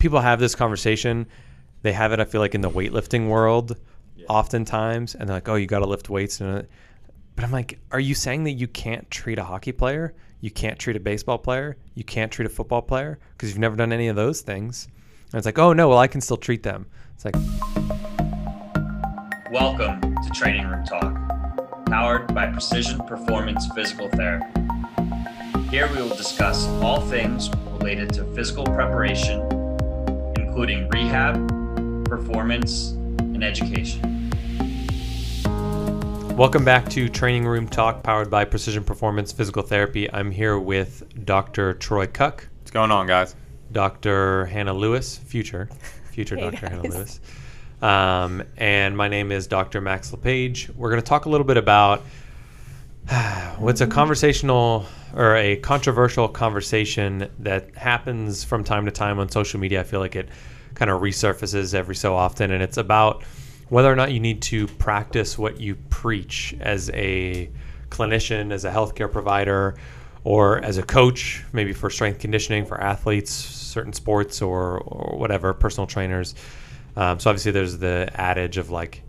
[0.00, 1.28] people have this conversation.
[1.82, 3.76] They have it, I feel like, in the weightlifting world,
[4.28, 6.66] oftentimes, and they're like, "Oh, you got to lift weights." And
[7.36, 10.14] but I'm like, are you saying that you can't treat a hockey player?
[10.42, 11.78] You can't treat a baseball player?
[11.94, 14.88] You can't treat a football player because you've never done any of those things?
[15.32, 16.86] And it's like, oh no, well I can still treat them.
[17.14, 17.36] It's like,
[19.50, 24.60] Welcome to Training Room Talk, powered by Precision Performance Physical Therapy.
[25.70, 29.48] Here we will discuss all things related to physical preparation,
[30.60, 32.90] including rehab, performance,
[33.20, 34.30] and education.
[36.36, 40.12] welcome back to Training Room Talk, powered by Precision Performance Physical Therapy.
[40.12, 41.72] I'm here with Dr.
[41.72, 43.34] Troy Cuck, What's going on, guys?
[43.72, 44.44] Dr.
[44.44, 45.70] Hannah Lewis, future,
[46.10, 46.68] future Hey, Dr.
[46.68, 46.82] Hannah.
[46.82, 47.20] Lewis.
[47.80, 49.80] Um, and my name is Dr.
[49.80, 50.68] Max LePage.
[50.76, 52.00] We're going to talk a little bit about
[53.56, 54.84] what's a conversational
[55.14, 59.80] or a controversial conversation that happens from time to time on social media.
[59.80, 60.28] I feel like it
[60.74, 63.22] kind of resurfaces every so often, and it's about
[63.68, 67.48] whether or not you need to practice what you preach as a
[67.88, 69.76] clinician, as a healthcare provider,
[70.24, 75.54] or as a coach, maybe for strength conditioning for athletes, certain sports, or, or whatever,
[75.54, 76.34] personal trainers.
[76.96, 79.02] Um, so obviously, there's the adage of like,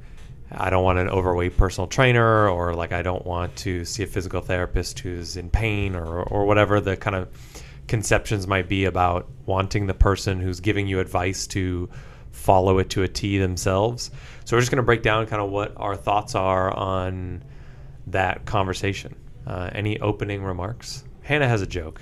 [0.52, 4.08] I don't want an overweight personal trainer, or like I don't want to see a
[4.08, 7.30] physical therapist who's in pain, or or whatever the kind of
[7.92, 11.90] conceptions might be about wanting the person who's giving you advice to
[12.32, 14.12] follow it to a T themselves.
[14.46, 17.44] So we're just going to break down kind of what our thoughts are on
[18.08, 19.14] that conversation.
[19.46, 21.04] Uh, any opening remarks?
[21.22, 22.02] Hannah has a joke.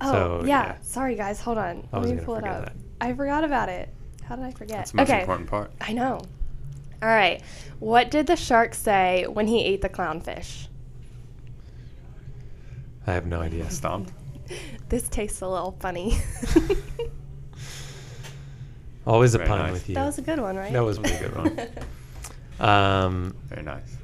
[0.00, 0.46] Oh, So, yeah.
[0.46, 0.76] yeah.
[0.82, 1.40] Sorry, guys.
[1.40, 1.86] Hold on.
[1.92, 2.64] I Let was me gonna pull it forget up.
[2.64, 2.76] that.
[3.00, 3.94] I forgot about it.
[4.24, 4.78] How did I forget?
[4.78, 5.20] That's the most okay.
[5.20, 5.70] important part.
[5.80, 6.20] I know.
[7.00, 7.40] All right.
[7.78, 10.66] What did the shark say when he ate the clownfish?
[13.06, 13.70] I have no idea.
[13.70, 14.12] Stumped.
[14.88, 16.18] This tastes a little funny.
[19.06, 19.72] Always a Very pun nice.
[19.72, 19.94] with you.
[19.96, 20.72] that was a good one, right?
[20.72, 21.58] That was a pretty good one.
[22.60, 23.96] Um, Very nice.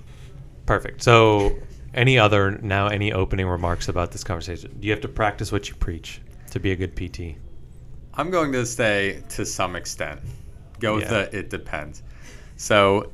[0.66, 1.02] perfect.
[1.02, 1.56] So,
[1.94, 4.74] any other now any opening remarks about this conversation?
[4.80, 6.20] Do you have to practice what you preach
[6.50, 7.36] to be a good PT?
[8.14, 10.20] I'm going to say to some extent.
[10.80, 11.26] Go with Yeah.
[11.26, 12.02] the it depends.
[12.56, 13.12] So,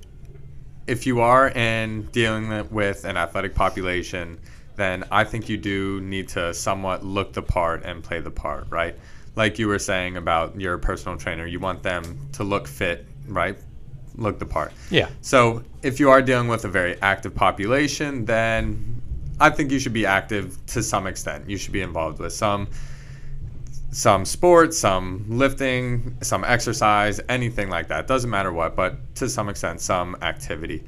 [0.87, 4.39] if you are in dealing with an athletic population,
[4.77, 8.67] then I think you do need to somewhat look the part and play the part,
[8.71, 8.97] right?
[9.37, 13.57] Like you were saying about your personal trainer, you want them to look fit, right?
[14.17, 14.73] Look the part.
[14.91, 15.09] Yeah.
[15.23, 19.03] So if you are dealing with a very active population, then
[19.41, 21.51] I think you should be active to some extent.
[21.51, 22.69] You should be involved with some
[23.95, 28.09] some sports, some lifting, some exercise, anything like that.
[28.09, 30.83] Doesn't matter what, but to some extent, some activity.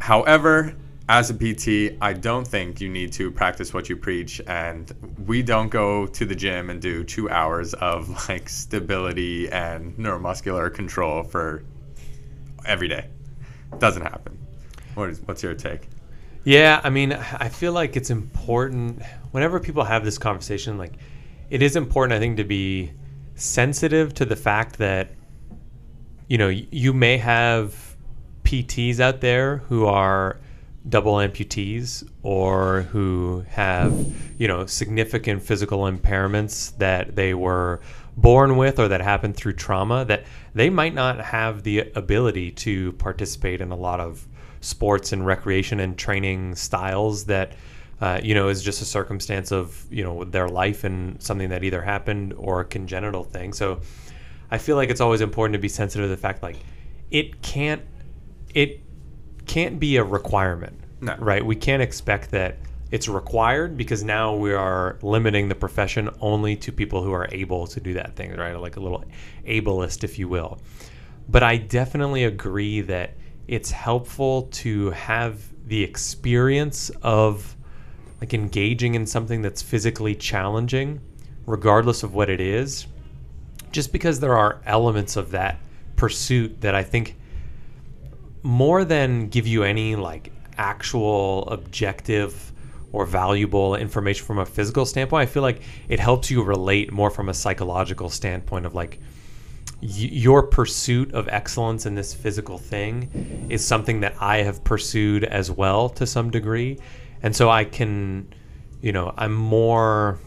[0.00, 0.74] However,
[1.08, 4.92] as a PT, I don't think you need to practice what you preach, and
[5.26, 10.72] we don't go to the gym and do two hours of like stability and neuromuscular
[10.72, 11.64] control for
[12.64, 13.08] every day.
[13.78, 14.38] Doesn't happen.
[14.94, 15.88] What is, what's your take?
[16.44, 20.94] Yeah, I mean, I feel like it's important whenever people have this conversation, like
[21.50, 22.92] it is important, I think, to be
[23.34, 25.10] sensitive to the fact that,
[26.28, 27.96] you know, you may have
[28.44, 30.40] PTs out there who are
[30.88, 33.92] double amputees or who have,
[34.38, 37.80] you know, significant physical impairments that they were
[38.16, 42.92] born with or that happened through trauma that they might not have the ability to
[42.92, 44.26] participate in a lot of
[44.60, 47.52] sports and recreation and training styles that
[48.00, 51.64] uh, you know is just a circumstance of you know their life and something that
[51.64, 53.52] either happened or a congenital thing.
[53.52, 53.80] So
[54.52, 56.58] i feel like it's always important to be sensitive to the fact like
[57.10, 57.82] it can't
[58.54, 58.80] it
[59.46, 61.16] can't be a requirement No.
[61.18, 61.44] right?
[61.44, 62.58] We can't expect that
[62.90, 67.66] it's required because now we are limiting the profession only to people who are able
[67.68, 68.54] to do that thing right?
[68.54, 69.04] Like a little
[69.46, 70.58] ableist if you will.
[71.28, 73.14] But I definitely agree that
[73.48, 77.56] it's helpful to have the experience of
[78.20, 81.00] like engaging in something that's physically challenging,
[81.46, 82.86] regardless of what it is,
[83.72, 85.58] just because there are elements of that
[85.96, 87.16] pursuit that I think
[88.42, 92.52] more than give you any like actual objective
[92.92, 97.10] or valuable information from a physical standpoint, I feel like it helps you relate more
[97.10, 99.00] from a psychological standpoint of like,
[99.80, 105.24] y- your pursuit of excellence in this physical thing is something that I have pursued
[105.24, 106.78] as well to some degree.
[107.22, 108.32] And so I can,
[108.82, 110.18] you know, I'm more,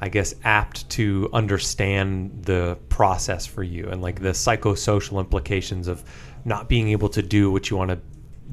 [0.00, 6.02] I guess, apt to understand the process for you and like the psychosocial implications of
[6.44, 7.98] not being able to do what you want to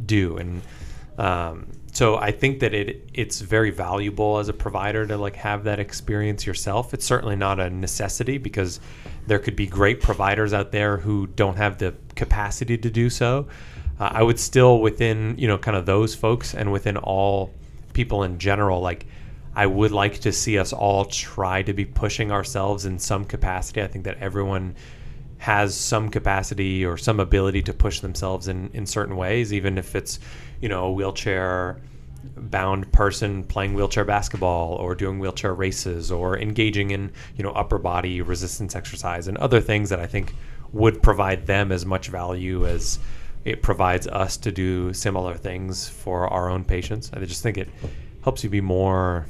[0.06, 0.38] do.
[0.38, 0.62] And
[1.18, 5.63] um, so I think that it it's very valuable as a provider to like have
[5.65, 6.94] that experience yourself.
[6.94, 8.80] It's certainly not a necessity because
[9.27, 13.47] there could be great providers out there who don't have the capacity to do so.
[14.00, 17.53] Uh, I would still within you know kind of those folks and within all
[17.94, 19.06] people in general like
[19.56, 23.81] I would like to see us all try to be pushing ourselves in some capacity.
[23.81, 24.75] I think that everyone
[25.39, 29.95] has some capacity or some ability to push themselves in, in certain ways, even if
[29.95, 30.19] it's,
[30.62, 31.77] you know, a wheelchair
[32.36, 37.77] bound person playing wheelchair basketball or doing wheelchair races or engaging in, you know, upper
[37.77, 40.33] body resistance exercise and other things that I think
[40.74, 43.00] would provide them as much value as
[43.45, 47.09] it provides us to do similar things for our own patients.
[47.13, 47.69] I just think it
[48.24, 49.25] helps you be more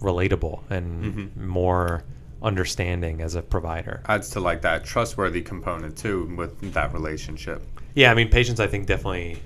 [0.00, 1.46] relatable and Mm-hmm.
[1.46, 2.02] more
[2.42, 4.02] understanding as a provider.
[4.08, 7.62] Adds to like that trustworthy component too with that relationship.
[7.94, 9.42] Yeah, I mean, patients, I think, definitely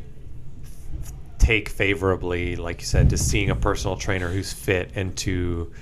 [1.39, 5.73] take favorably, like you said, to seeing a personal trainer who's fit and to,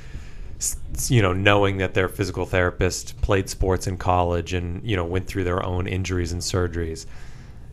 [1.09, 5.27] you know, knowing that their physical therapist played sports in college and, you know, went
[5.27, 7.07] through their own injuries and surgeries.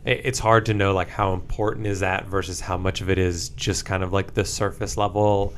[0.04, 3.50] It's hard to know, like, how important is that versus how much of it is
[3.50, 5.54] just kind of like the surface level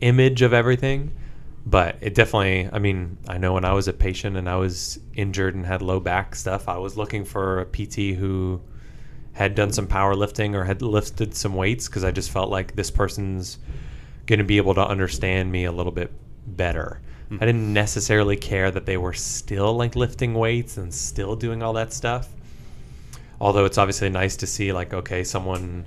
[0.00, 1.12] image of everything.
[1.66, 4.98] But it definitely, I mean, I know when I was a patient and I was
[5.14, 8.60] injured and had low back stuff, I was looking for a PT who
[9.32, 12.90] had done some powerlifting or had lifted some weights because I just felt like this
[12.90, 13.58] person's
[14.26, 16.10] going to be able to understand me a little bit
[16.46, 17.00] better.
[17.30, 17.44] I mm-hmm.
[17.44, 21.92] didn't necessarily care that they were still like lifting weights and still doing all that
[21.92, 22.28] stuff.
[23.40, 25.86] Although it's obviously nice to see like okay, someone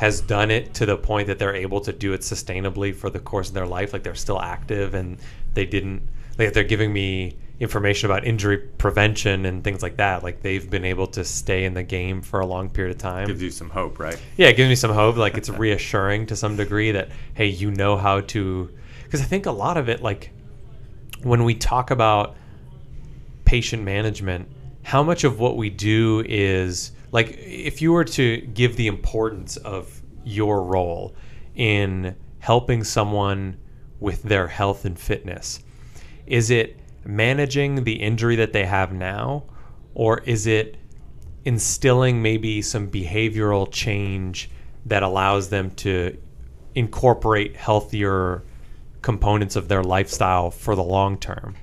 [0.00, 3.18] has done it to the point that they're able to do it sustainably for the
[3.18, 5.18] course of their life like they're still active and
[5.52, 6.00] they didn't
[6.38, 10.22] like they're giving me information about injury prevention and things like that.
[10.22, 13.26] Like they've been able to stay in the game for a long period of time.
[13.26, 14.18] Gives you some hope, right?
[14.38, 15.18] yeah it gives me some hope.
[15.18, 18.70] Like it's reassuring to some degree that hey you know how to
[19.04, 20.30] because i think a lot of it like
[21.22, 22.36] when we talk about
[23.44, 24.48] patient management
[24.82, 29.56] how much of what we do is like if you were to give the importance
[29.58, 31.14] of your role
[31.54, 33.56] in helping someone
[33.98, 35.60] with their health and fitness
[36.26, 39.44] is it managing the injury that they have now
[39.94, 40.76] or is it
[41.44, 44.50] instilling maybe some behavioral change
[44.86, 46.16] that allows them to
[46.74, 48.42] incorporate healthier
[49.02, 51.54] components of their lifestyle for the long term.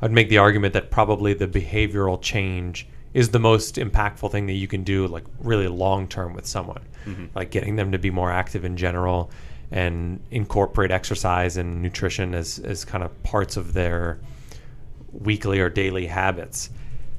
[0.00, 4.54] I'd make the argument that probably the behavioral change is the most impactful thing that
[4.54, 7.26] you can do, like really long term with someone, mm-hmm.
[7.34, 9.30] like getting them to be more active in general
[9.70, 14.18] and incorporate exercise and nutrition as, as kind of parts of their
[15.12, 16.70] weekly or daily habits.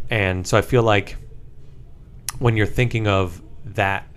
[0.10, 1.18] And so I feel like
[2.40, 4.08] when you're thinking of that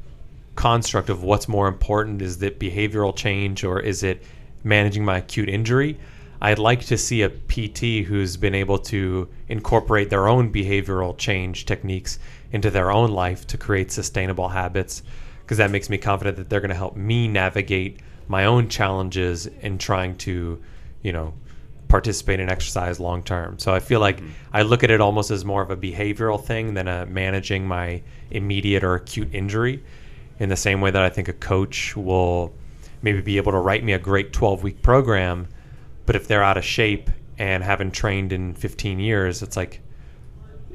[0.55, 4.23] construct of what's more important is it behavioral change or is it
[4.65, 5.99] managing my acute injury
[6.43, 11.67] i'd like to see a pt who's been able to incorporate their own behavioral change
[11.67, 12.19] techniques
[12.53, 15.03] into their own life to create sustainable habits
[15.43, 19.47] because that makes me confident that they're going to help me navigate my own challenges
[19.47, 20.61] in trying to
[21.03, 21.33] you know
[21.89, 23.59] participate in exercise long term.
[23.59, 24.31] So I feel like mm-hmm.
[24.53, 28.03] I look at it almost as more of a behavioral thing than a managing my
[28.31, 29.83] immediate or acute injury.
[30.39, 32.53] In the same way that I think a coach will
[33.03, 35.49] maybe be able to write me a great 12 week program,
[36.07, 39.81] but if they're out of shape and haven't trained in 15 years, it's like,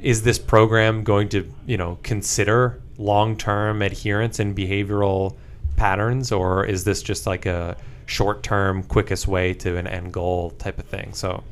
[0.00, 5.36] is this program going to, you know, consider long term adherence and behavioral
[5.76, 10.50] patterns, or is this just like a short term, quickest way to an end goal
[10.50, 11.12] type of thing?
[11.14, 11.42] So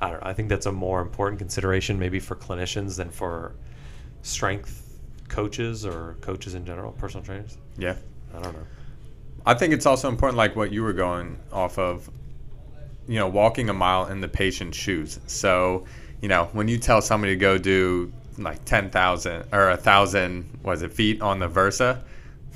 [0.00, 0.30] I don't know.
[0.30, 3.52] I think that's a more important consideration maybe for clinicians than for
[4.22, 7.58] strength coaches or coaches in general, personal trainers.
[7.76, 7.96] Yeah.
[8.34, 8.66] I don't know.
[9.44, 12.08] I think it's also important, like what you were going off of,
[13.08, 15.18] you know, walking a mile in the patient's shoes.
[15.26, 15.86] So,
[16.20, 20.82] you know, when you tell somebody to go do like 10,000 or a 1,000, was
[20.82, 22.02] it feet on the Versa,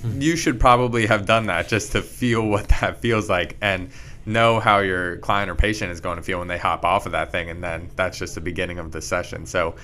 [0.00, 0.20] hmm.
[0.20, 3.90] you should probably have done that just to feel what that feels like and
[4.24, 7.12] know how your client or patient is going to feel when they hop off of
[7.12, 7.50] that thing.
[7.50, 9.46] And then that's just the beginning of the session.
[9.46, 9.76] So,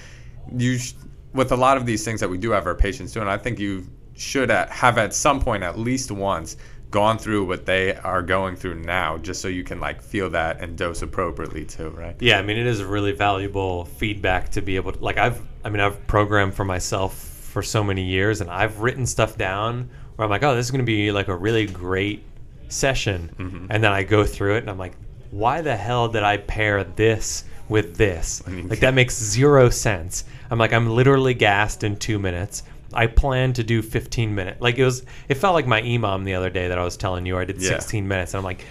[0.56, 0.94] you, sh-
[1.32, 3.58] with a lot of these things that we do have our patients doing, I think
[3.58, 6.56] you should at, have at some point, at least once,
[6.92, 10.60] gone through what they are going through now, just so you can like feel that
[10.60, 12.14] and dose appropriately too, right?
[12.20, 15.70] Yeah, I mean, it is really valuable feedback to be able to, like, I've, I
[15.70, 20.24] mean, I've programmed for myself for so many years and I've written stuff down where
[20.24, 22.24] I'm like, oh, this is going to be like a really great
[22.68, 23.34] session.
[23.38, 23.66] Mm-hmm.
[23.70, 24.94] And then I go through it and I'm like,
[25.30, 28.42] why the hell did I pair this with this?
[28.46, 30.24] Like, that makes zero sense.
[30.50, 32.64] I'm like, I'm literally gassed in two minutes.
[32.94, 34.60] I plan to do 15 minutes.
[34.60, 37.26] Like it was, it felt like my EMOM the other day that I was telling
[37.26, 37.68] you I did Yeah.
[37.70, 38.64] 16 minutes, and I'm like,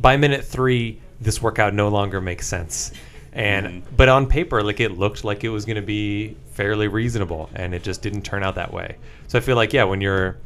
[0.00, 2.92] by minute three, this workout no longer makes sense.
[3.32, 3.82] And Mhm.
[3.96, 7.74] but on paper, like it looked like it was going to be fairly reasonable, and
[7.74, 8.96] it just didn't turn out that way.
[9.28, 10.36] So I feel like yeah, when you're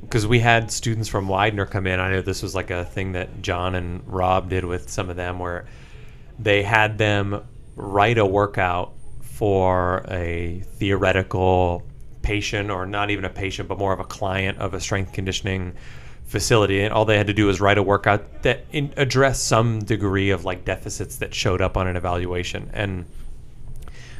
[0.00, 2.00] because we had students from Widener come in.
[2.00, 5.14] I know this was like a thing that John and Rob did with some of
[5.16, 5.64] them, where
[6.40, 7.40] they had them
[7.76, 11.84] write a workout for a theoretical
[12.22, 15.74] patient, or not even a patient, but more of a client of a strength conditioning
[16.24, 16.82] facility.
[16.82, 20.30] And all they had to do was write a workout that in, addressed some degree
[20.30, 22.70] of like deficits that showed up on an evaluation.
[22.72, 23.04] And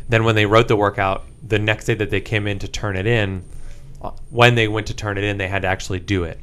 [0.09, 2.97] then when they wrote the workout, the next day that they came in to turn
[2.97, 3.45] it in,
[4.03, 6.39] uh, when they went to turn it in, they had to actually do it.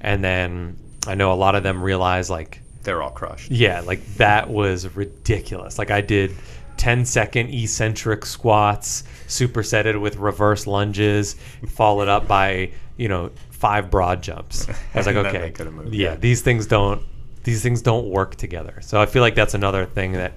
[0.00, 0.76] And then
[1.06, 3.50] I know a lot of them realized like They're all crushed.
[3.50, 5.78] yeah, like that was ridiculous.
[5.78, 6.32] Like I did
[6.76, 11.36] 10 second eccentric squats, supersetted with reverse lunges,
[11.68, 14.68] followed up by, you know, five broad jumps.
[14.94, 15.52] I was like, okay.
[15.70, 16.16] moved, yeah, yeah.
[16.16, 17.02] these things don't
[17.44, 18.80] these things don't work together.
[18.80, 20.32] So I feel like that's another thing that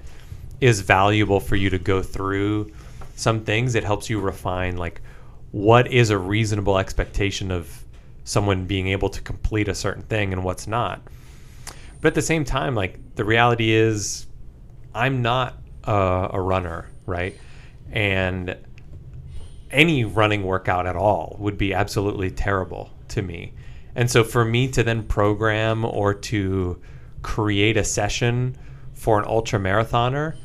[0.61, 2.71] is valuable for you to go through
[3.15, 3.73] some things.
[3.73, 5.01] It helps you refine like
[5.51, 7.83] what is a reasonable expectation of
[8.23, 11.01] someone being able to complete a certain thing and what's not.
[11.99, 14.27] But at the same time, like the reality is,
[14.93, 17.37] I'm not a, a runner, right?
[17.91, 18.57] And
[19.71, 23.53] any running workout at all would be absolutely terrible to me.
[23.95, 26.81] And so for me to then program or to
[27.21, 28.57] create a session
[28.93, 30.35] for an ultra marathoner,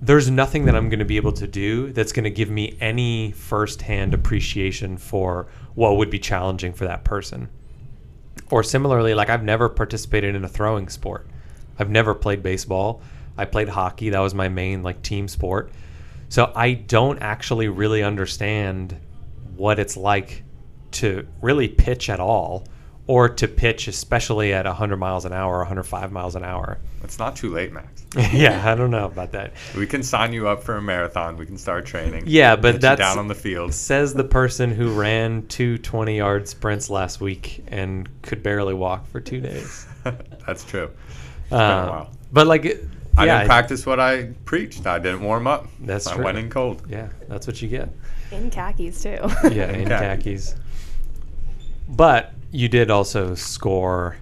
[0.00, 2.76] there's nothing that I'm going to be able to do that's going to give me
[2.80, 7.48] any firsthand appreciation for what would be challenging for that person.
[8.50, 11.26] Or similarly, like I've never participated in a throwing sport.
[11.78, 13.00] I've never played baseball.
[13.36, 14.10] I played hockey.
[14.10, 15.70] That was my main like team sport.
[16.28, 18.96] So I don't actually really understand
[19.56, 20.42] what it's like
[20.92, 22.66] to really pitch at all
[23.06, 26.78] or to pitch especially at 100 miles an hour, 105 miles an hour.
[27.02, 28.06] It's not too late, Max.
[28.32, 29.52] yeah, I don't know about that.
[29.76, 31.36] We can sign you up for a marathon.
[31.36, 32.24] We can start training.
[32.26, 33.74] Yeah, but that's down on the field.
[33.74, 39.06] says the person who ran two 20 yard sprints last week and could barely walk
[39.08, 39.86] for two days.
[40.46, 40.90] That's true.
[41.50, 42.10] Um, a while.
[42.32, 42.78] But like,
[43.16, 44.86] I yeah, didn't practice what I preached.
[44.86, 45.68] I didn't warm up.
[45.80, 46.24] That's I true.
[46.24, 46.82] went in cold.
[46.88, 47.88] Yeah, that's what you get.
[48.32, 49.18] In khakis too.
[49.52, 50.54] Yeah, in khakis.
[50.54, 50.56] khakis.
[51.88, 54.16] But you did also score.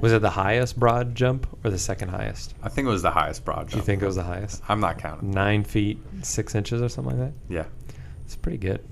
[0.00, 2.54] Was it the highest broad jump or the second highest?
[2.62, 3.74] I think it was the highest broad jump.
[3.74, 4.62] you think it was the highest?
[4.68, 5.30] I'm not counting.
[5.30, 7.54] Nine feet six inches or something like that.
[7.54, 7.64] Yeah.
[8.24, 8.82] It's pretty good.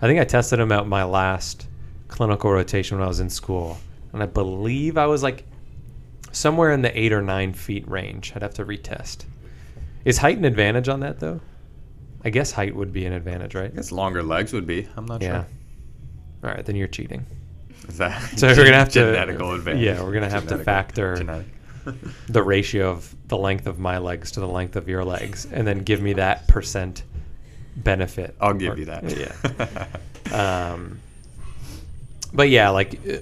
[0.00, 1.68] I think I tested him out my last
[2.08, 3.78] clinical rotation when I was in school,
[4.12, 5.44] and I believe I was like
[6.34, 8.32] somewhere in the eight or nine feet range.
[8.34, 9.24] I'd have to retest.
[10.04, 11.40] Is height an advantage on that though?
[12.24, 13.70] I guess height would be an advantage, right?
[13.72, 14.88] I guess longer legs would be.
[14.96, 15.44] I'm not Yeah.
[15.44, 15.46] sure.
[16.44, 17.24] All right, then you're cheating.
[17.88, 19.82] Is that So we're gonna have to genetical advantage?
[19.82, 21.44] Yeah, we're gonna have to factor
[22.28, 25.66] the ratio of the length of my legs to the length of your legs, and
[25.66, 27.02] then give me that percent
[27.76, 28.34] benefit.
[28.40, 29.88] I'll give Or- you that.
[30.32, 30.72] Yeah.
[30.72, 30.98] um,
[32.32, 33.18] but yeah, like uh,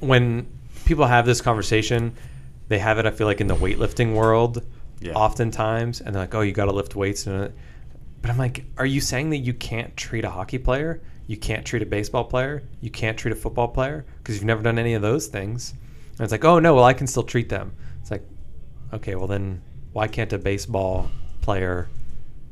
[0.00, 0.46] when
[0.86, 2.14] people have this conversation,
[2.68, 3.06] they have it.
[3.06, 4.62] I feel like in the weightlifting world,
[5.00, 5.12] Yeah.
[5.14, 7.52] oftentimes, and they're like, "Oh, you got to lift weights," and
[8.22, 11.00] but I'm like, "Are you saying that you can't treat a hockey player?
[11.26, 12.62] You can't treat a baseball player?
[12.80, 15.74] You can't treat a football player because you've never done any of those things?"
[16.18, 18.22] And it's like, "Oh no, well I can still treat them." It's like,
[18.92, 19.60] okay, well then
[19.92, 21.10] why can't a baseball
[21.42, 21.88] player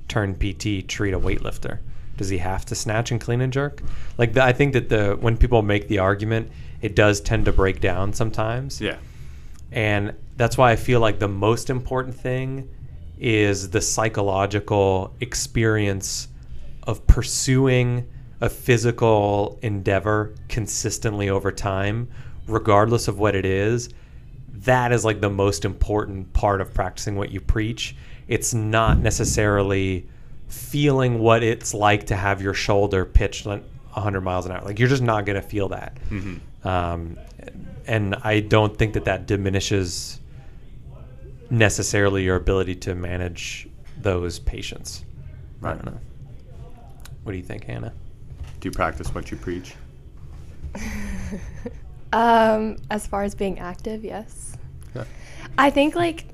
[0.09, 1.79] turn PT treat a weightlifter?
[2.17, 3.83] Does he have to snatch and clean and jerk?
[4.19, 6.51] Like the, I think that the when people make the argument,
[6.83, 8.81] it does tend to break down sometimes.
[8.81, 8.97] yeah.
[9.73, 12.69] And that's why I feel like the most important thing
[13.19, 16.29] is the psychological experience
[16.85, 18.07] of pursuing
[18.41, 22.09] a physical endeavor consistently over time,
[22.47, 23.89] regardless of what it is.
[24.53, 27.97] That is like the most important part of practicing what you preach.
[28.29, 30.07] It's not necessarily
[30.49, 34.63] feeling what it's like to have your shoulder pitched like 100 miles an hour.
[34.63, 35.97] Like you're just not going to feel that.
[36.09, 37.19] hmm Um,
[37.87, 40.21] and I don't think that that diminishes
[41.51, 43.69] necessarily your ability to manage
[44.01, 45.05] those patients.
[45.63, 45.75] I Right.
[45.83, 46.01] don't know.
[47.23, 47.93] What do you think, Hannah?
[48.61, 49.75] Do you practice what you preach?
[52.13, 54.57] um, as far as being active, yes.
[54.95, 55.05] Yeah.
[55.59, 56.27] I think like,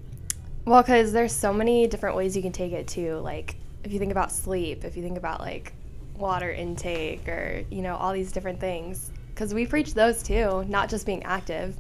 [0.65, 3.17] well, because there's so many different ways you can take it too.
[3.19, 5.73] Like if you think about sleep, if you think about like
[6.17, 10.91] water intake, or you know all these different things, because we preach those too, not
[10.91, 11.75] just being active.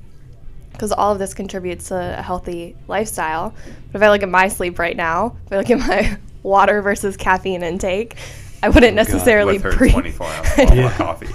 [0.73, 3.53] Because all of this contributes to a healthy lifestyle.
[3.93, 6.81] But if I look at my sleep right now, if I look at my water
[6.81, 8.17] versus caffeine intake,
[8.63, 9.13] I wouldn't Oh, God.
[9.13, 10.97] necessarily with her pre- 24 ounce bottle Yeah.
[10.97, 11.29] coffee.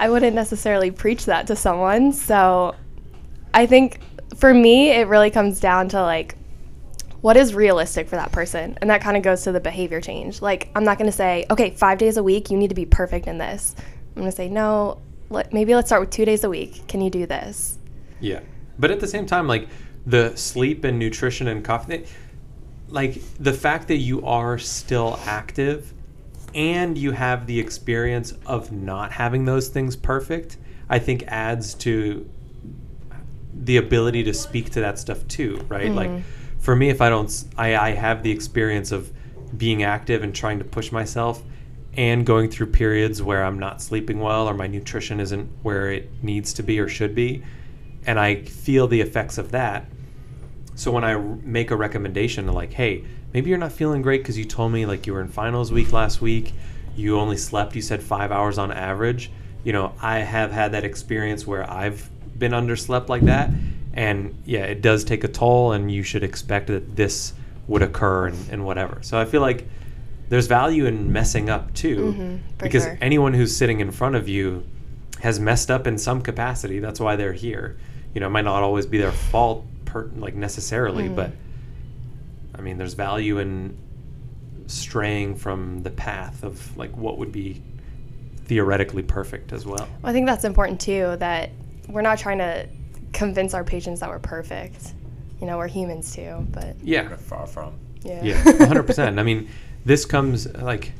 [0.00, 2.12] I wouldn't necessarily preach that to someone.
[2.12, 2.74] So
[3.54, 4.00] I think
[4.36, 6.34] for me, it really comes down to like,
[7.20, 8.76] what is realistic for that person?
[8.80, 10.42] And that kind of goes to the behavior change.
[10.42, 12.84] Like, I'm not going to say, okay, five days a week, you need to be
[12.86, 13.76] perfect in this.
[14.16, 14.98] I'm going to say, no,
[15.32, 16.86] let, maybe let's start with two days a week.
[16.86, 17.78] Can you do this?
[18.20, 18.40] Yeah,
[18.78, 19.68] but at the same time, like
[20.06, 22.06] the sleep and nutrition and coffee,
[22.88, 25.92] like the fact that you are still active
[26.54, 30.58] and you have the experience of not having those things perfect,
[30.88, 32.28] I think adds to
[33.54, 35.90] the ability to speak to that stuff too, right?
[35.90, 36.58] Like mm-hmm.
[36.58, 39.10] for me, if I don't, I, I have the experience of
[39.56, 41.42] being active and trying to push myself
[41.94, 46.10] and going through periods where I'm not sleeping well or my nutrition isn't where it
[46.22, 47.42] needs to be or should be.
[48.06, 49.86] And I feel the effects of that.
[50.74, 54.44] So when I make a recommendation like, hey, maybe you're not feeling great because you
[54.44, 56.54] told me like you were in finals week last week,
[56.96, 59.30] you only slept, you said five hours on average.
[59.64, 63.50] You know, I have had that experience where I've been underslept like that.
[63.94, 67.34] And yeah, it does take a toll, and you should expect that this
[67.68, 68.98] would occur and, and whatever.
[69.02, 69.68] So I feel like
[70.32, 72.96] there's value in messing up too, Mhm, because sure.
[73.02, 74.62] anyone who's sitting in front of you
[75.20, 76.78] has messed up in some capacity.
[76.78, 77.76] That's why they're here.
[78.14, 81.16] You know, it might not always be their fault, per, like necessarily, Mhm.
[81.16, 81.32] but
[82.54, 83.76] I mean, there's value in
[84.68, 87.60] straying from the path of like what would be
[88.46, 89.76] theoretically perfect as well.
[89.80, 89.88] well.
[90.02, 91.50] I think that's important too, that
[91.90, 92.66] we're not trying to
[93.12, 94.94] convince our patients that we're perfect.
[95.42, 97.74] You know, we're humans too, but Yeah, Far from.
[98.04, 98.22] Yeah.
[98.22, 99.18] Yeah, 100%.
[99.18, 99.48] I mean,
[99.84, 100.92] this comes like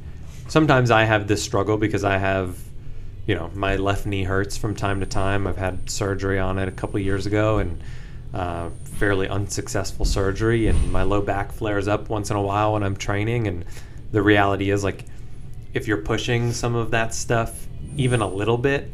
[0.49, 2.59] sometimes I have this struggle because I have,
[3.26, 5.47] you know, my left knee hurts from time to time.
[5.47, 7.82] I've had surgery on it a couple years ago and
[8.35, 12.82] uh, fairly unsuccessful surgery, and my low back flares up once in a while when
[12.82, 13.47] I'm training.
[13.47, 13.64] And
[14.11, 15.04] the reality is, like,
[15.75, 17.66] if you're pushing some of that stuff
[17.97, 18.90] even a little bit,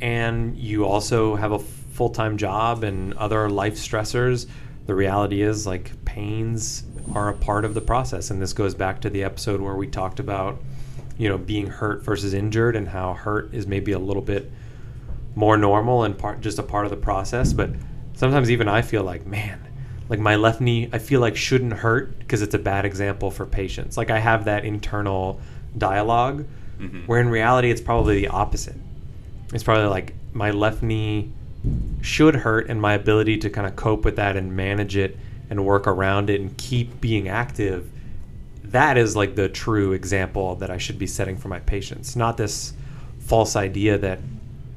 [0.00, 4.46] and you also have a full time job and other life stressors,
[4.86, 6.84] the reality is like pains
[7.14, 8.30] are a part of the process.
[8.30, 10.60] And this goes back to the episode where we talked about,
[11.18, 14.50] you know, being hurt versus injured and how hurt is maybe a little bit
[15.34, 17.52] more normal and part just a part of the process.
[17.52, 17.70] But
[18.14, 19.60] sometimes even I feel like, man,
[20.08, 23.46] like my left knee, I feel like shouldn't hurt because it's a bad example for
[23.46, 23.96] patients.
[23.96, 25.40] Like I have that internal
[25.78, 26.44] dialog
[26.80, 27.06] Mhm.
[27.06, 28.76] where in reality it's probably the opposite.
[29.54, 31.30] It's probably like my left knee
[32.00, 35.16] should hurt and my ability to kind of cope with that and manage it
[35.48, 37.88] and work around it and keep being active
[38.72, 42.16] that is like the true example that I should be setting for my patients.
[42.16, 42.72] Not this
[43.20, 44.18] false idea that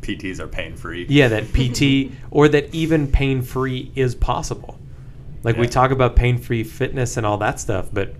[0.01, 1.05] PTs are pain free.
[1.09, 4.77] yeah that PT or that even pain free is possible.
[5.43, 8.13] Like we talk about pain free fitness and all that stuff but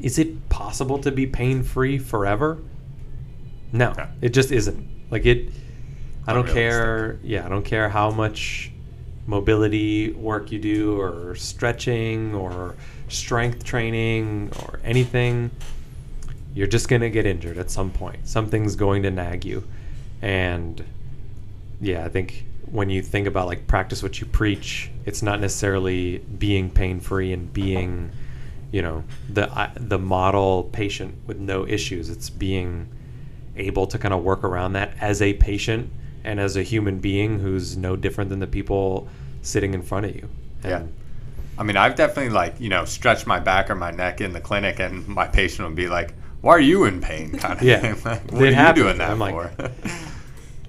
[0.00, 2.58] is it possible to be pain free forever?
[3.72, 3.92] No.
[3.96, 4.08] No.
[4.20, 4.88] it just isn't.
[5.10, 5.50] Like it
[6.26, 7.18] I don't care.
[7.22, 8.70] Yeah, I don't care how much
[9.26, 12.74] mobility work you do, or stretching, or
[13.08, 15.50] strength training, or anything.
[16.54, 18.28] You're just gonna get injured at some point.
[18.28, 19.64] Something's going to nag you,
[20.20, 20.84] and
[21.80, 26.18] yeah, I think when you think about like practice what you preach, it's not necessarily
[26.18, 28.10] being pain free and being,
[28.70, 32.08] you know, the I the model patient with no issues.
[32.08, 32.88] It's being
[33.56, 35.90] able to kind of work around that as a patient
[36.24, 39.08] and as a human being who's no different than the people
[39.42, 40.28] sitting in front of you.
[40.64, 40.84] Yeah.
[41.58, 44.40] I mean, I've definitely like you know stretched my back or my neck in the
[44.40, 47.80] clinic, and my patient would be like, "Why are you in pain?" Kind of Yeah.
[47.94, 48.02] thing.
[48.04, 48.84] Like, what It are you happens.
[48.84, 49.70] doing that I'm like, for?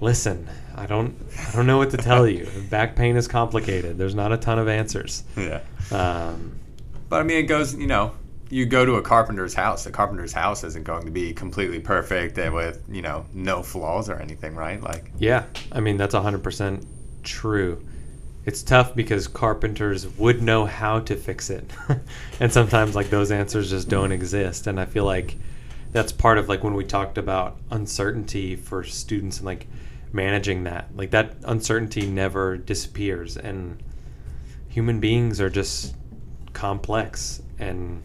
[0.00, 1.14] Listen, I don't
[1.48, 2.46] I don't know what to tell you.
[2.70, 3.96] Back pain is complicated.
[3.96, 5.22] There's not a ton of answers.
[5.36, 5.60] yeah.
[5.90, 6.52] Um,
[7.08, 7.74] But I mean, it goes.
[7.74, 8.12] You know,
[8.54, 9.82] you go to a carpenter's house.
[9.82, 14.08] The carpenter's house isn't going to be completely perfect and with you know no flaws
[14.08, 14.80] or anything, right?
[14.80, 16.86] Like, yeah, I mean that's 100%
[17.24, 17.84] true.
[18.44, 21.68] It's tough because carpenters would know how to fix it.
[22.40, 25.36] and sometimes like those answers just don't exist and I feel like
[25.90, 29.66] that's part of like when we talked about uncertainty for students and like
[30.12, 30.94] managing that.
[30.94, 33.82] Like that uncertainty never disappears and
[34.68, 35.96] human beings are just
[36.52, 38.00] complex and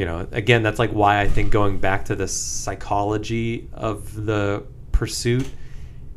[0.00, 4.64] you know again that's like why i think going back to the psychology of the
[4.92, 5.46] pursuit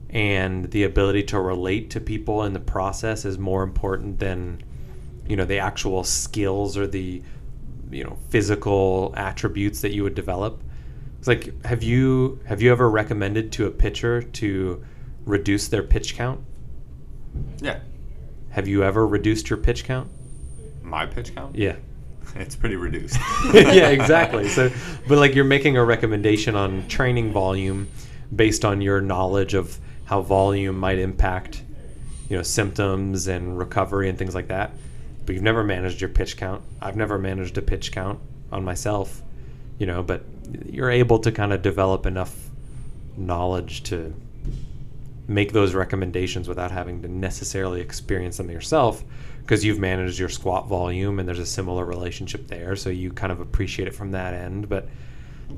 [0.09, 4.63] and the ability to relate to people in the process is more important than
[5.27, 7.21] you know the actual skills or the
[7.91, 10.63] you know physical attributes that you would develop.
[11.19, 14.81] It's like have you have you ever recommended to a pitcher to
[15.25, 16.39] reduce their pitch count?
[17.59, 17.79] Yeah,
[18.49, 20.09] have you ever reduced your pitch count?
[20.81, 21.55] My pitch count.
[21.55, 21.75] yeah
[22.35, 23.17] it's pretty reduced.
[23.53, 24.47] yeah, exactly.
[24.49, 24.71] So,
[25.07, 27.89] but like you're making a recommendation on training volume
[28.35, 31.63] based on your knowledge of how volume might impact,
[32.29, 34.71] you know, symptoms and recovery and things like that.
[35.25, 36.61] But you've never managed your pitch count.
[36.81, 38.19] I've never managed a pitch count
[38.51, 39.21] on myself,
[39.77, 40.23] you know, but
[40.65, 42.35] you're able to kind of develop enough
[43.15, 44.13] knowledge to
[45.27, 49.03] make those recommendations without having to necessarily experience them yourself
[49.45, 53.31] because you've managed your squat volume and there's a similar relationship there so you kind
[53.31, 54.87] of appreciate it from that end but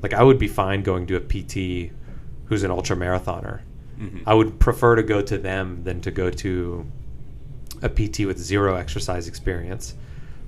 [0.02, 1.92] like I would be fine going to a PT
[2.46, 3.60] who's an ultra marathoner
[3.98, 4.22] Mhm.
[4.26, 6.84] I would prefer to go to them than to go to
[7.82, 9.94] a PT with zero exercise experience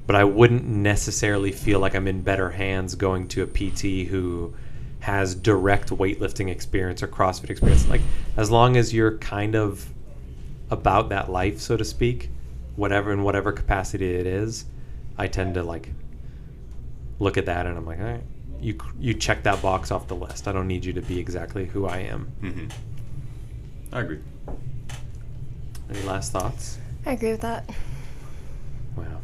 [0.07, 4.55] but I wouldn't necessarily feel like I'm in better hands going to a PT who
[5.01, 7.87] has direct weightlifting experience or CrossFit experience.
[7.89, 8.01] Like
[8.37, 9.87] as long as you're kind of
[10.71, 12.31] about that life, so to speak,
[12.79, 14.65] whatever in whatever capacity it is,
[15.19, 15.91] I tend to like
[17.19, 18.23] look at that and I'm like, all right,
[18.61, 20.47] you you check that box off the list.
[20.49, 22.27] I don't need you to be exactly who I am.
[22.41, 22.67] hmm
[23.93, 24.21] I agree.
[25.91, 26.79] Any last thoughts?
[27.07, 27.69] I agree with that.
[28.97, 29.21] Wow,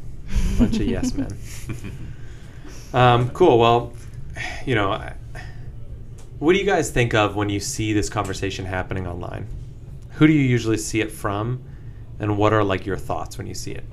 [0.59, 1.37] bunch of yes men.
[2.95, 3.59] Um, cool.
[3.59, 3.93] Well,
[4.65, 5.15] you know, I-
[6.39, 9.49] what do you guys think of when you see this conversation happening online?
[10.13, 11.61] Who do you usually see it from,
[12.19, 13.85] and what are like your thoughts when you see it?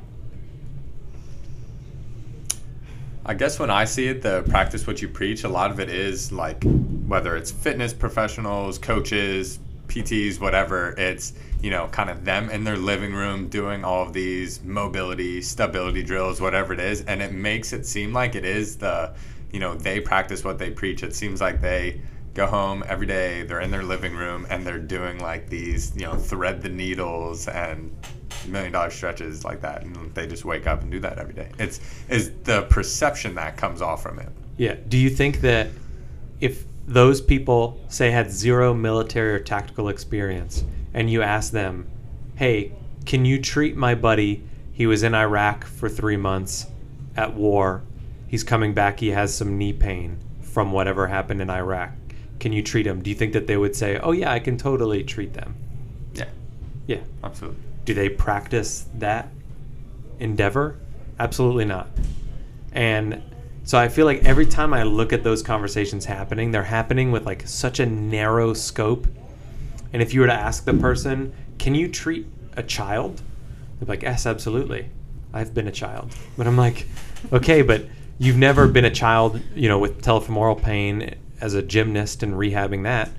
[3.25, 5.89] I guess when I see it, the practice what you preach, a lot of it
[5.89, 6.63] is like
[7.07, 12.77] whether it's fitness professionals, coaches, PTs, whatever, it's, you know, kind of them in their
[12.77, 17.01] living room doing all of these mobility, stability drills, whatever it is.
[17.01, 19.13] And it makes it seem like it is the,
[19.51, 21.03] you know, they practice what they preach.
[21.03, 22.01] It seems like they
[22.33, 26.03] go home every day, they're in their living room and they're doing like these, you
[26.03, 27.95] know, thread the needles and
[28.47, 31.47] million dollar stretches like that and they just wake up and do that every day
[31.59, 34.75] it's is the perception that comes off from it Yeah.
[34.87, 35.69] Do you think that
[36.39, 40.63] if those people say had zero military or tactical experience,
[40.93, 41.87] and you ask them,
[42.35, 42.73] "Hey,
[43.05, 44.43] can you treat my buddy?
[44.71, 46.65] He was in Iraq for three months
[47.15, 47.83] at war.
[48.27, 48.99] He's coming back.
[48.99, 51.91] He has some knee pain from whatever happened in Iraq.
[52.41, 53.03] Can you treat them?
[53.03, 55.55] Do you think that they would say, "Oh yeah, I can totally treat them"?
[56.15, 56.25] yeah
[56.87, 57.01] Yeah.
[57.23, 59.29] absolutely Do they practice that
[60.19, 60.79] endeavor?
[61.19, 61.87] Absolutely not.
[62.71, 63.21] And
[63.63, 67.27] so I feel like every time I look at those conversations happening, they're happening with
[67.27, 69.07] like such a narrow scope.
[69.93, 72.25] And if you were to ask the person, can you treat
[72.57, 73.21] a child?
[73.79, 74.89] They're like, yes, absolutely.
[75.31, 76.11] I've been a child.
[76.37, 76.87] But I'm like,
[77.31, 77.85] okay, but
[78.17, 82.83] you've never been a child, you know, with patellofemoral pain as a gymnast and rehabbing
[82.83, 83.09] that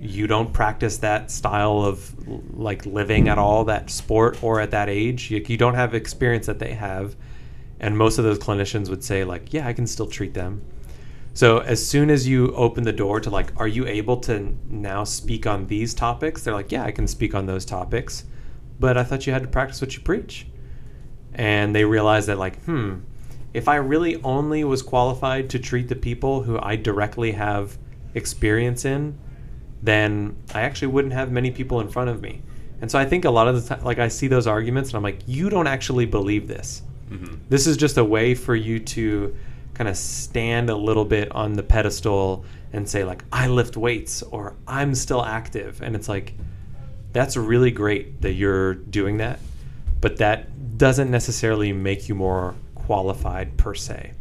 [0.00, 2.14] you don't practice that style of
[2.56, 5.30] like living at all that sport or at that age.
[5.30, 7.16] You, you don't have experience that they have.
[7.80, 10.62] And most of those clinicians would say like yeah i can still treat them.
[11.34, 15.04] So as soon as you open the door to like are you able to now
[15.04, 16.42] speak on these topics?
[16.42, 18.24] They're like yeah i can speak on those topics
[18.80, 20.46] but i thought you had to practice what you preach.
[21.34, 22.98] And they realize that like hmm
[23.58, 27.76] if i really only was qualified to treat the people who i directly have
[28.14, 29.18] experience in
[29.82, 32.42] then I actually wouldn't have many people in front of me.
[32.80, 34.96] And so I think a lot of the time, like I see those arguments and
[34.96, 36.82] I'm like, you don't actually believe this.
[37.08, 39.34] hmm This is just a way for you to
[39.74, 44.22] kind of stand a little bit on the pedestal and say, like, I lift weights
[44.22, 45.80] or I'm still active.
[45.82, 46.34] And it's like,
[47.12, 49.40] that's really great that you're doing that,
[50.00, 52.54] but that doesn't necessarily make you more
[52.88, 54.12] qualified per se.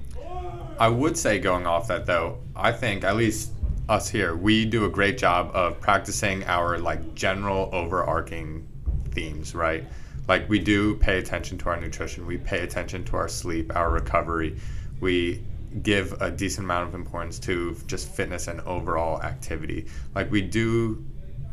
[0.78, 3.52] i would say going off that though i think at least
[3.88, 8.68] us here we do a great job of practicing our like general overarching
[9.12, 9.86] themes right?
[10.28, 12.28] Like we do pay attention to our nutrition.
[12.28, 14.58] We pay attention to our sleep our recovery.
[15.00, 15.42] We
[15.82, 19.86] give a decent amount of importance to just fitness and overall activity.
[20.14, 21.04] Like we do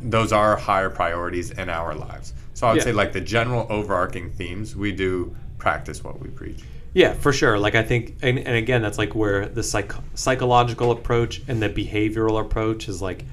[0.01, 2.35] those are higher priorities in our lives.
[2.55, 2.85] So i would Yeah.
[2.91, 5.13] say like the general overarching themes we do
[5.59, 6.61] practice what we preach
[6.95, 7.59] Yeah, for sure.
[7.59, 11.69] Like I think, and, and again, that's like where the psych- psychological approach and the
[11.69, 13.25] behavioral approach is like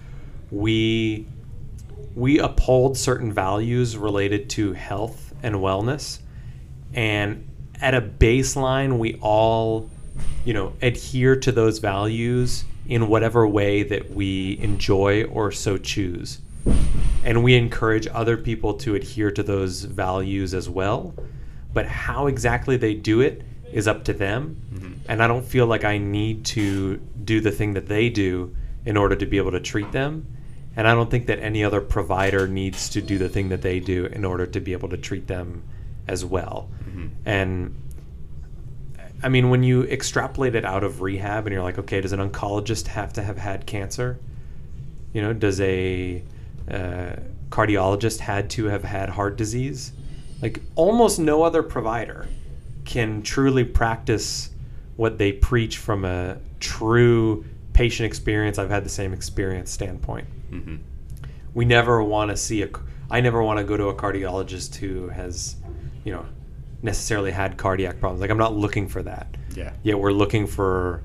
[0.50, 1.28] we
[2.16, 6.20] we uphold certain values related to health and wellness,
[6.94, 7.48] and
[7.80, 9.90] at a baseline, we all,
[10.44, 16.40] you know, adhere to those values in whatever way that we enjoy or so choose.
[17.24, 21.14] And we encourage other people to adhere to those values as well.
[21.74, 23.44] But how exactly they do it
[23.74, 24.62] is up to them.
[25.08, 28.56] And I don't feel like I need to do the thing that they do
[28.86, 30.26] in order to be able to treat them.
[30.76, 33.80] And I don't think that any other provider needs to do the thing that they
[33.80, 35.64] do in order to be able to treat them
[36.08, 36.70] as well.
[37.26, 37.76] And
[39.24, 42.20] I mean, when you extrapolate it out of rehab and you're like, okay, does an
[42.20, 44.20] oncologist have to have had cancer?
[45.14, 46.24] You know, does a
[46.70, 47.16] uh,
[47.50, 49.92] cardiologist had to have had heart disease?
[50.42, 52.28] Like almost no other provider
[52.86, 54.50] can truly practice
[54.96, 58.58] what they preach from a true patient experience.
[58.60, 60.28] I've had the same experience standpoint.
[60.52, 60.76] Mm-hmm.
[61.54, 62.70] We never want to see a.
[63.10, 65.58] I never want to go to a cardiologist who has,
[66.06, 66.26] you know,
[66.82, 68.22] necessarily had cardiac problems.
[68.22, 69.28] Like I'm not looking for that.
[69.56, 69.74] Yeah.
[69.84, 71.04] Yet we're looking for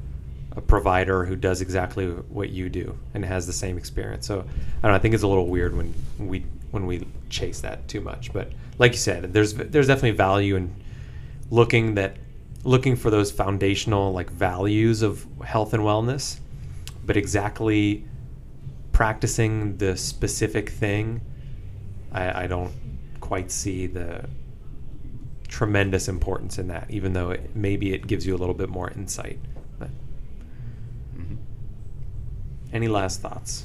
[0.57, 4.27] a provider who does exactly what you do and has the same experience.
[4.27, 4.43] So I
[4.83, 8.01] don't know, I think it's a little weird when we when we chase that too
[8.01, 8.33] much.
[8.33, 10.75] But like you said, there's there's definitely value in
[11.51, 12.17] looking that
[12.65, 16.41] looking for those foundational like values of health and wellness,
[17.05, 18.05] but exactly
[18.93, 21.21] practicing the specific thing,
[22.11, 22.73] I, I don't
[23.21, 24.25] quite see the
[25.49, 28.91] tremendous importance in that, even though it, maybe it gives you a little bit more
[28.91, 29.39] insight.
[29.79, 29.91] But
[31.17, 31.37] Mm-hmm.
[32.73, 33.65] any last thoughts?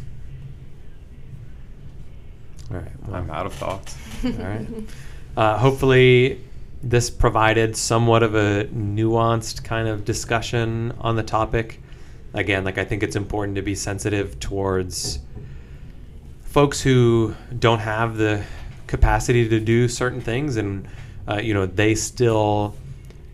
[2.69, 2.91] All right.
[3.07, 3.97] well- I'm out of thoughts.
[4.23, 4.67] all right.
[5.35, 6.41] Uh, hopefully,
[6.83, 11.79] this provided somewhat of a nuanced kind of discussion on the topic.
[12.33, 15.19] Again, like I think it's important to be sensitive towards
[16.43, 18.43] folks who don't have the
[18.87, 20.87] capacity to do certain things, and
[21.27, 22.75] uh, you know they still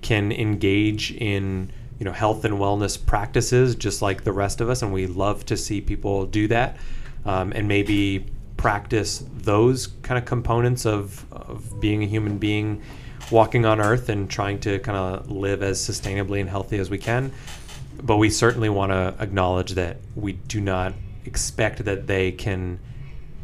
[0.02, 4.82] can engage in you know health and wellness practices just like the rest of us,
[4.82, 6.78] and we love to see people do that,
[7.26, 8.26] um, and maybe
[8.58, 12.82] practice those kind of components of, of being a human being
[13.32, 16.98] walking on earth and trying to kind of live as sustainably and healthy as we
[16.98, 17.32] can
[18.02, 20.94] but we certainly want to acknowledge that we do not
[21.26, 22.80] expect that they can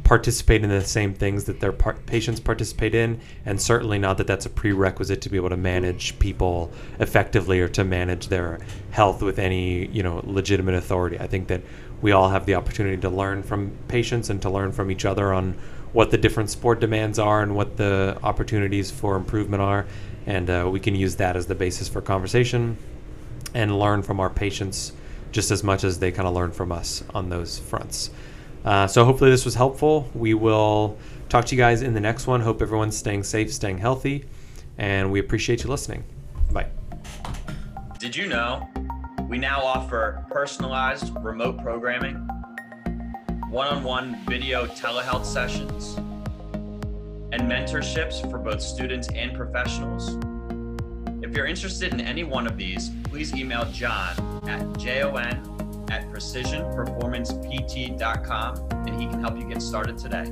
[0.03, 4.27] participate in the same things that their par- patients participate in, and certainly not that
[4.27, 8.59] that's a prerequisite to be able to manage people effectively or to manage their
[8.91, 11.19] health with any you know legitimate authority.
[11.19, 11.61] I think that
[12.01, 15.33] we all have the opportunity to learn from patients and to learn from each other
[15.33, 15.57] on
[15.93, 19.85] what the different sport demands are and what the opportunities for improvement are,
[20.25, 22.77] and uh, we can use that as the basis for conversation
[23.53, 24.93] and learn from our patients
[25.31, 28.09] just as much as they kind of learn from us on those fronts.
[28.65, 30.09] Uh, so hopefully this was helpful.
[30.13, 30.97] We will
[31.29, 32.41] talk to you guys in the next one.
[32.41, 34.25] Hope everyone's staying safe, staying healthy,
[34.77, 36.03] and we appreciate you listening.
[36.51, 36.67] Bye.
[37.99, 38.67] Did you know
[39.27, 42.27] we now offer personalized remote programming,
[43.53, 45.95] one on one video telehealth sessions,
[47.31, 50.17] and mentorships for both students and professionals?
[51.21, 58.67] If you're interested in any one of these, please email John at jon at precisionperformancept.com
[58.71, 60.25] and he can help you get started today.